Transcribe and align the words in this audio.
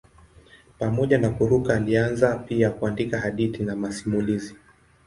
Pamoja 0.79 1.17
na 1.17 1.29
kuruka 1.29 1.75
alianza 1.75 2.37
pia 2.37 2.69
kuandika 2.71 3.19
hadithi 3.19 3.63
na 3.63 3.75
masimulizi. 3.75 4.55